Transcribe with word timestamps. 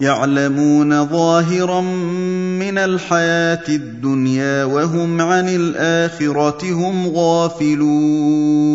يعلمون 0.00 1.06
ظاهرا 1.06 1.80
من 2.60 2.78
الحياة 2.78 3.68
الدنيا 3.68 4.64
وهم 4.64 5.20
عن 5.20 5.48
الآخرة 5.48 6.72
هم 6.72 7.08
غافلون. 7.08 8.70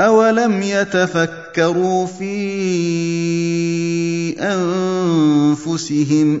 اولم 0.00 0.62
يتفكروا 0.62 2.06
في 2.06 2.36
انفسهم 4.40 6.40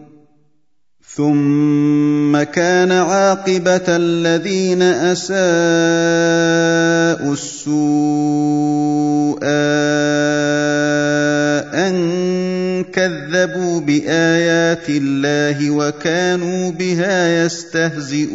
ثُمَّ 1.15 2.43
كَانَ 2.43 2.91
عَاقِبَةَ 2.91 3.83
الَّذِينَ 3.87 4.81
أَسَاءُوا 4.81 5.35
السُّوأَىٰ 7.33 7.81
أَن 11.87 11.95
كَذَّبُوا 12.83 13.79
بِآيَاتِ 13.79 14.89
اللَّهِ 14.89 15.71
وَكَانُوا 15.71 16.71
بِهَا 16.71 17.43
يَسْتَهْزِئُونَ 17.45 18.31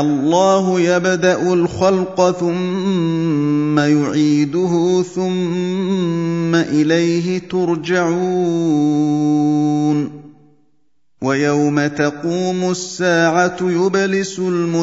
اللَّهُ 0.00 0.80
يَبْدَأُ 0.80 1.52
الْخَلْقَ 1.52 2.30
ثُمَّ 2.30 3.78
يُعِيدُهُ 3.78 5.02
ثُمَّ 5.02 6.54
إِلَيْهِ 6.54 7.38
تُرْجَعُونَ. 7.38 8.22
وَيَوْمَ 11.22 11.86
تَقُومُ 11.86 12.70
السَّاعَةُ 12.70 13.56
يُبْلِسُ 13.62 14.38
الْمُجْرِمُونَ. 14.38 14.82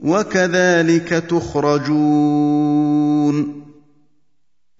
وَكَذَٰلِكَ 0.00 1.24
تُخْرَجُونَ 1.30 2.88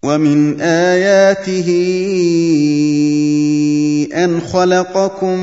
ومن 0.02 0.60
آياته 0.60 1.68
أن 4.14 4.40
خلقكم 4.40 5.38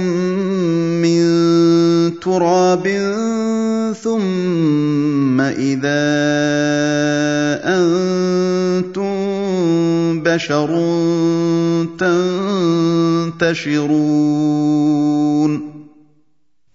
من 1.03 1.23
تراب 2.19 2.87
ثم 4.03 5.41
إذا 5.41 6.05
أنتم 7.65 9.15
بشر 10.23 10.71
تنتشرون 13.39 13.85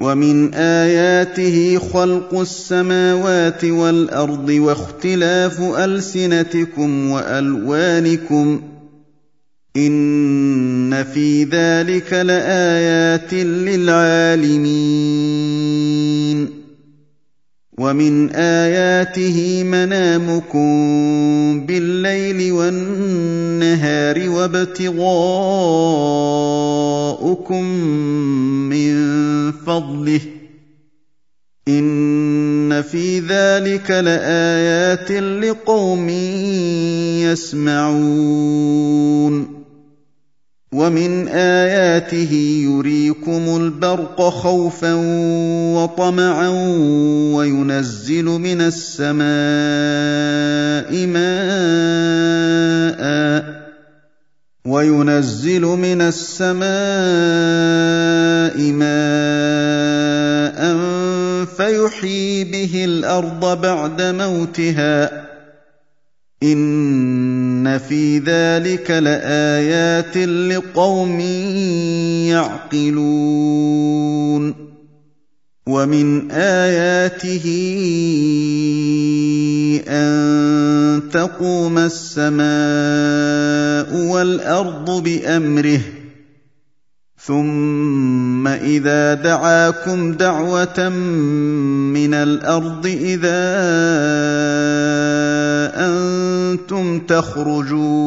ومن 0.00 0.54
آياته 0.54 1.78
خلق 1.92 2.40
السماوات 2.40 3.64
والأرض 3.64 4.48
واختلاف 4.48 5.60
ألسنتكم 5.60 7.10
وألوانكم 7.10 8.60
إن 9.76 11.04
في 11.04 11.44
ذلك 11.44 12.12
لآيات 12.12 13.34
للعالمين 13.34 14.96
ومن 17.78 18.30
اياته 18.30 19.62
منامكم 19.62 20.66
بالليل 21.66 22.52
والنهار 22.52 24.30
وابتغاؤكم 24.30 25.04
من 28.72 28.96
فضله 29.52 30.20
ان 31.68 32.82
في 32.82 33.20
ذلك 33.20 33.90
لايات 33.90 35.12
لقوم 35.12 36.08
يسمعون 37.28 38.76
ومن 40.76 41.28
آياته 41.28 42.32
يريكم 42.68 43.56
البرق 43.56 44.22
خوفا 44.22 44.94
وطمعا 45.74 46.48
وينزل 47.34 48.24
من 48.24 48.60
السماء 48.60 49.16
ماء 51.06 52.36
وينزل 54.66 55.62
من 55.62 56.00
السماء 56.12 56.66
ماء 58.72 59.56
فيحيي 61.56 62.44
به 62.44 62.84
الأرض 62.84 63.60
بعد 63.60 64.02
موتها 64.02 65.26
ان 67.66 67.78
في 67.78 68.18
ذلك 68.18 68.90
لايات 68.90 70.16
لقوم 70.16 71.20
يعقلون 72.80 74.54
ومن 75.66 76.30
اياته 76.30 77.44
ان 79.88 81.02
تقوم 81.12 81.78
السماء 81.78 82.46
والارض 84.10 85.02
بامره 85.02 85.80
ثم 87.26 88.46
إذا 88.46 89.14
دعاكم 89.14 90.12
دعوة 90.12 90.88
من 90.88 92.14
الأرض 92.14 92.86
إذا 92.86 93.46
أنتم 95.74 97.00
تخرجون 97.00 98.06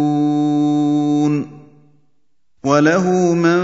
وله 2.63 3.33
من 3.33 3.60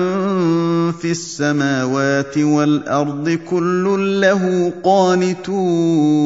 في 0.92 1.12
السماوات 1.12 2.38
والأرض 2.38 3.30
كل 3.30 4.22
له 4.22 4.74
قانتون 4.84 6.26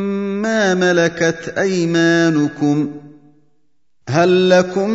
ملكت 0.73 1.53
أيمانكم 1.57 2.91
هل 4.09 4.49
لكم 4.49 4.89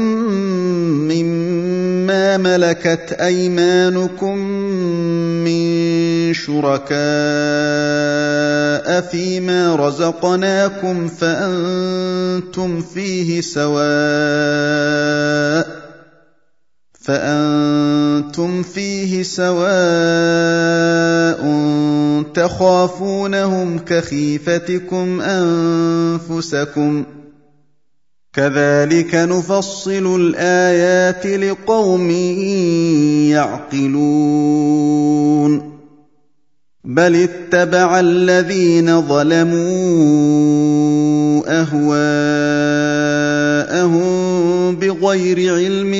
مما 1.08 2.36
ملكت 2.36 3.16
أيمانكم 3.20 4.38
من 5.44 6.34
شركاء 6.34 6.96
فيما 9.00 9.76
رزقناكم 9.76 11.08
فأنتم 11.08 12.80
فيه 12.80 13.40
سواء 13.40 13.86
فأنتم 17.06 18.62
فيه 18.62 19.22
سواء 19.22 19.56
تخافونهم 22.34 23.78
كخيفتكم 23.78 25.20
أنفسكم 25.20 27.04
كذلك 28.32 29.14
نفصل 29.14 30.20
الآيات 30.20 31.26
لقوم 31.26 32.10
يعقلون 33.80 34.56
بل 36.84 37.16
اتبع 37.16 38.00
الذين 38.00 39.02
ظلموا 39.02 39.66
أهواءهم 41.60 43.06
بغير 44.74 45.54
علم 45.54 45.92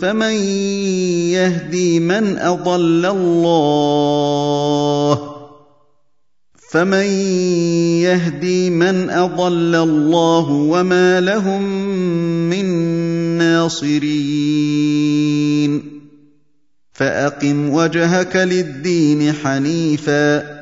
فمن 0.00 0.34
يهدي 1.34 2.00
من 2.00 2.38
أضل 2.38 3.06
الله 3.06 4.20
فمن 6.70 7.06
يهدي 8.06 8.70
من 8.70 9.10
أضل 9.10 9.74
الله 9.74 10.50
وما 10.50 11.20
لهم 11.20 11.62
من 12.50 12.66
ناصرين 13.38 15.20
فأقم 16.92 17.74
وجهك 17.74 18.36
للدين 18.36 19.32
حنيفا 19.32 20.60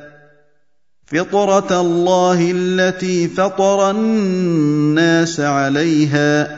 فطرة 1.07 1.81
الله 1.81 2.51
التي 2.55 3.29
فطر 3.29 3.91
الناس 3.91 5.41
عليها 5.41 6.58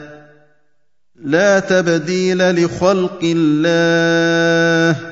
لا 1.23 1.59
تبديل 1.59 2.63
لخلق 2.63 3.19
الله. 3.23 5.11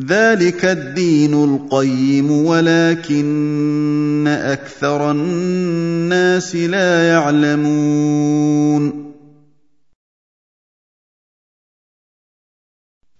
ذلك 0.00 0.64
الدين 0.64 1.34
القيم 1.44 2.30
ولكن 2.30 4.26
أكثر 4.28 5.10
الناس 5.10 6.56
لا 6.56 7.08
يعلمون. 7.08 9.06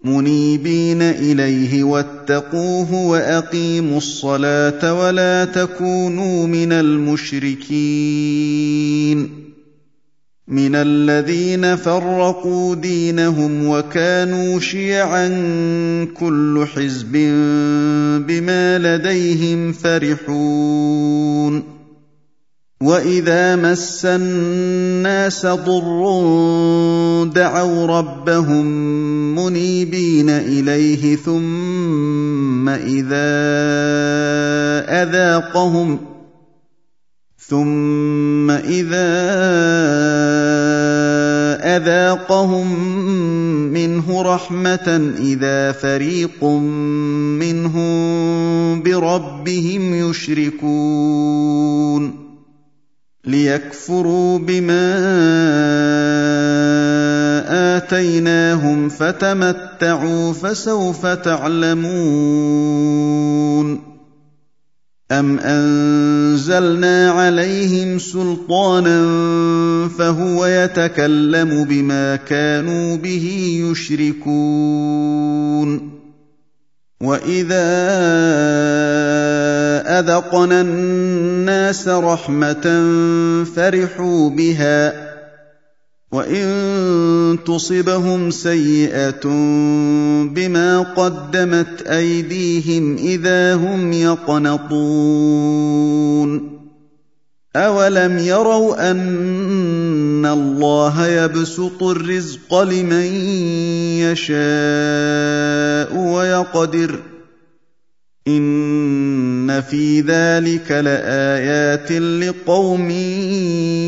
منيبين 0.05 1.03
إليه 1.03 1.85
واتقوه 1.85 2.95
وأقيموا 2.95 3.99
الصلاة 3.99 4.95
ولا 4.95 5.45
تكونوا 5.45 6.47
من 6.47 6.73
المشركين. 6.73 7.87
من 10.49 10.75
الذين 10.75 11.77
فرقوا 11.77 12.75
دينهم 12.75 13.69
وكانوا 13.69 14.61
شيعا 14.61 15.29
كل 16.15 16.67
حزب 16.75 17.13
بما 18.27 18.79
لديهم 18.79 19.73
فرحون. 19.73 21.63
وإذا 22.81 23.57
مس 23.57 24.05
الناس 24.05 25.47
ضر 25.47 26.05
دعوا 27.35 27.87
ربهم 27.87 28.67
منيبين 29.35 30.31
إليه 30.31 31.17
ثم 31.17 32.69
إذا 32.69 33.27
أذاقهم 35.03 36.16
ثم 37.49 38.51
إذا 38.51 39.07
أذاقهم 41.77 42.81
منه 43.73 44.23
رحمة 44.23 45.13
إذا 45.19 45.73
فريق 45.73 46.45
منهم 46.45 47.87
بربهم 48.83 50.11
يشركون. 50.11 52.27
ليكفروا 53.25 54.39
بما 54.39 54.97
آتيناهم 57.77 58.89
فتمتعوا 58.89 60.33
فسوف 60.33 61.07
تعلمون. 61.07 61.87
أَمْ 65.13 65.39
أَنزَلْنَا 65.39 67.11
عَلَيْهِمْ 67.11 67.99
سُلْطَانًا 67.99 68.99
فَهُوَ 69.99 70.47
يَتَكَلَّمُ 70.47 71.65
بِمَا 71.65 72.17
كَانُوا 72.17 72.97
بِهِ 72.97 73.27
يُشْرِكُونَ 73.71 74.91
وَإِذَا 77.01 77.67
أَذَقْنَا 79.99 80.61
النَّاسَ 80.61 81.89
رَحْمَةً 81.89 82.67
فَرِحُوا 83.57 84.31
بِهَا 84.31 85.06
وان 86.17 87.39
تصبهم 87.47 88.31
سيئه 88.31 89.21
بما 90.25 90.81
قدمت 90.97 91.83
ايديهم 91.83 92.97
اذا 92.97 93.55
هم 93.55 93.93
يقنطون 93.93 94.77
اولم 97.57 98.19
يروا 98.19 98.91
ان 98.91 100.27
الله 100.27 101.07
يبسط 101.07 101.83
الرزق 101.83 102.63
لمن 102.63 103.07
يشاء 104.01 104.37
ويقدر 105.97 106.99
ان 108.29 109.61
في 109.61 110.01
ذلك 110.01 110.71
لايات 110.71 111.93
لقوم 111.93 112.91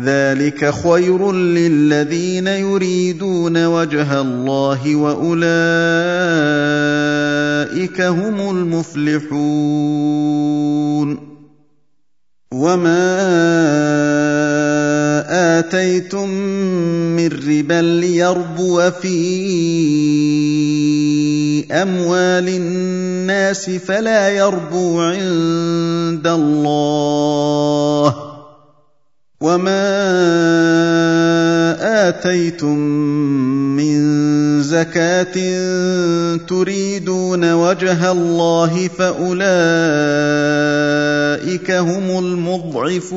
ذلك 0.00 0.74
خير 0.74 1.32
للذين 1.32 2.46
يريدون 2.46 3.66
وجه 3.66 4.20
الله 4.20 4.96
وأولئك 4.96 5.40
هم 8.00 8.50
المفلحون. 8.50 9.76
وما 12.52 13.16
اتيتم 15.58 16.28
من 17.16 17.28
ربا 17.28 17.82
ليربو 17.82 18.90
في 18.90 19.16
أَمْوَالِ 21.72 22.48
النَّاسِ 22.48 23.70
فَلَا 23.70 24.28
يَرْبُو 24.28 25.00
عِندَ 25.00 26.26
اللَّهِ 26.26 28.10
ۖ. 28.10 28.14
وَمَا 29.40 29.86
آتَيْتُم 32.08 32.78
مِّن 33.76 34.62
زَكَاةٍ 34.62 35.36
تُرِيدُونَ 36.48 37.52
وَجْهَ 37.52 38.12
اللَّهِ 38.12 38.88
فَأُولَٰئِكَ 38.88 39.46
هُمُ 41.70 42.18
الْمُضْعِفُونَ. 42.18 43.16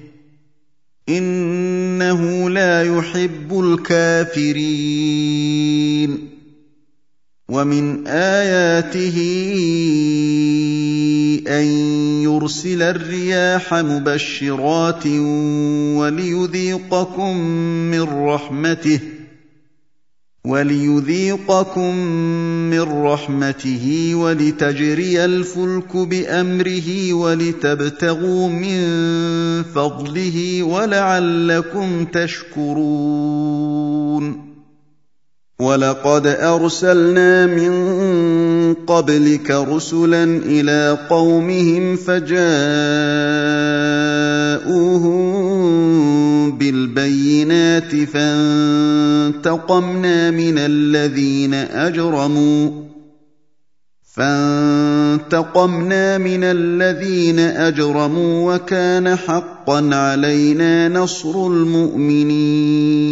إِنَّهُ 1.09 2.49
لَا 2.49 2.83
يُحِبُّ 2.83 3.59
الْكَافِرِينَ. 3.59 4.67
وَمِنْ 7.49 8.07
آيَاتِهِ 8.07 9.17
أَن 11.47 11.65
يُرْسِلَ 12.23 12.81
الرِّيَاحَ 12.81 13.73
مُبَشِّرَاتٍ 13.73 15.07
وَلِيُذِيقَكُم 15.97 17.37
مِّن 17.91 18.01
رَّحْمَتِهِ 18.01 18.97
ۗ 18.97 19.01
وَمَا 19.01 19.09
يُرْسِلِ 19.09 19.09
الرِّيَاحَ 19.11 19.11
مُبَشِّرَاتٍ 19.11 19.21
وَلِيُذِيقَكُم 20.45 21.95
مِّن 22.69 22.81
رَّحْمَتِهِ 22.81 24.13
ۗ 24.13 24.17
وَلِتَجْرِيَ 24.17 25.25
الْفُلْكُ 25.25 25.97
بِأَمْرِهِ 25.97 27.13
وَلِتَبْتَغُوا 27.13 28.49
مِن 28.49 28.81
فَضْلِهِ 29.75 30.63
وَلَعَلَّكُمْ 30.63 32.05
تَشْكُرُونَ. 32.05 33.21
وَلَقَدْ 35.61 36.27
أَرْسَلْنَا 36.27 37.45
مِن 37.45 37.73
قَبْلِكَ 38.73 39.51
رُسُلًا 39.51 40.23
إِلَىٰ 40.45 40.97
قَوْمِهِمْ 41.09 41.95
فَجَاءُوهُم 41.95 42.41
بِالْبَيِّنَاتِ 46.51 47.95
فَانتَقَمْنَا 47.95 49.51
مِنَ 50.31 50.57
الَّذِينَ 50.57 51.53
أَجْرَمُوا 51.53 52.71
فانتقمنا 54.15 56.17
من 56.17 56.43
الذين 56.43 57.39
أجرموا 57.39 58.55
وكان 58.55 59.15
حقا 59.15 59.95
علينا 59.95 60.89
نصر 60.89 61.47
المؤمنين 61.47 63.11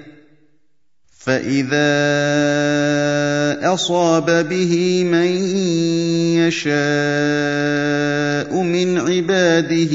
فاذا 1.25 1.91
اصاب 3.73 4.49
به 4.49 5.03
من 5.03 5.27
يشاء 6.41 6.71
من 8.61 8.97
عباده 8.97 9.91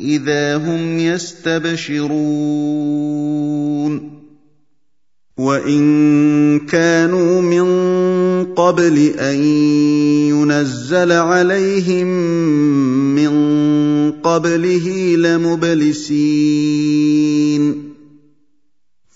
اذا 0.00 0.56
هم 0.56 0.98
يستبشرون 0.98 2.14
وان 5.38 6.60
كانوا 6.66 7.42
من 7.42 7.64
قبل 8.54 8.98
ان 9.18 9.44
ينزل 10.34 11.12
عليهم 11.12 12.06
من 13.14 13.32
قبله 14.10 15.16
لمبلسين 15.16 16.54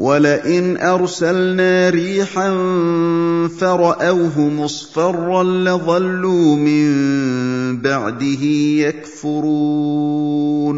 وَلَئِنْ 0.00 0.76
أَرْسَلْنَا 0.76 1.90
رِيحًا 1.90 2.50
فَرَأَوْهُ 3.60 4.40
مُصْفَرًّا 4.40 5.42
لَّظَلُّوا 5.44 6.56
مِن 6.56 7.82
بَعْدِهِ 7.82 8.42
يَكْفُرُونَ. 8.80 10.76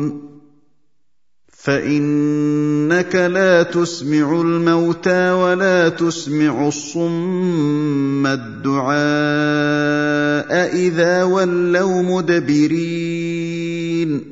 فَإِنَّكَ 1.62 3.14
لَا 3.14 3.62
تُسْمِعُ 3.62 4.40
الْمَوْتَىٰ 4.40 5.32
وَلَا 5.32 5.88
تُسْمِعُ 5.88 6.68
الصُّمَّ 6.68 8.26
الدُّعَاءَ 8.26 8.92
إِذَا 10.76 11.22
وَلَّوْا 11.22 12.02
مُدْبِرِينَ. 12.02 14.31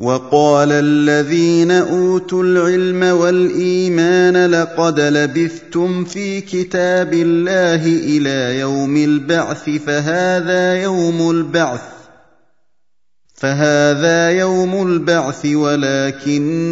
وَقَالَ 0.00 0.72
الَّذِينَ 0.72 1.70
أُوتُوا 1.70 2.42
الْعِلْمَ 2.42 3.02
وَالْإِيمَانَ 3.02 4.50
لَقَدْ 4.50 5.00
لَبِثْتُمْ 5.00 6.04
فِي 6.04 6.40
كِتَابِ 6.40 7.12
اللَّهِ 7.12 7.86
إِلَىٰ 7.86 8.58
يَوْمِ 8.60 8.96
الْبَعْثِ 8.96 9.70
فَهَٰذَا 9.70 10.82
يَوْمُ 10.82 11.30
الْبَعْثِ 11.30 11.80
فهذا 13.34 14.30
يوم 14.30 14.86
البعث 14.86 15.46
ولكنكم 15.46 16.64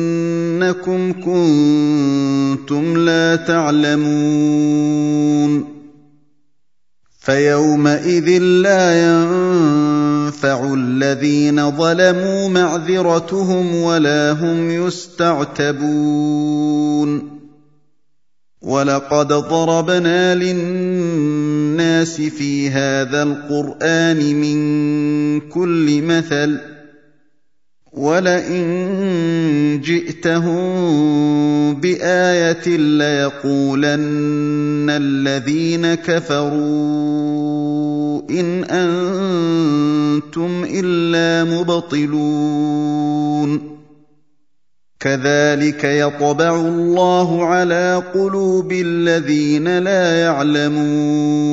كنتم 1.13 2.97
لا 2.97 3.37
تعلمون. 3.37 5.03
فيومئذ 7.21 8.29
لا 8.39 9.05
ينفع 9.05 9.82
الذين 10.75 11.71
ظلموا 11.71 12.49
معذرتهم 12.49 13.75
ولا 13.75 14.33
هم 14.33 14.71
يستعتبون. 14.71 16.23
وَلَقَدْ 18.63 19.29
ضَرَبْنَا 19.29 20.35
لِلنَّاسِ 20.35 22.21
فِي 22.21 22.71
هَٰذَا 22.71 23.23
الْقُرْآنِ 23.23 24.35
مِن 24.35 24.61
كُلِّ 25.41 26.03
مَثَلٍ 26.03 26.59
ۚ 26.59 26.72
وَلَئِن 27.93 29.81
جِئْتَهُم 29.85 30.65
بِآيَةٍ 31.81 32.69
لَّيَقُولَنَّ 32.77 34.89
الَّذِينَ 34.91 35.95
كَفَرُوا 35.95 36.61
إِنْ 38.31 38.65
أَنتُمْ 38.65 40.65
إِلَّا 40.73 41.45
مُبْطِلُونَ 41.61 43.51
كَذَٰلِكَ 45.01 45.85
يَطْبَعُ 45.85 46.61
اللَّهُ 46.61 47.45
عَلَىٰ 47.45 48.03
قُلُوبِ 48.15 48.73
الَّذِينَ 48.73 49.79
لَا 49.79 50.21
يَعْلَمُونَ 50.23 51.53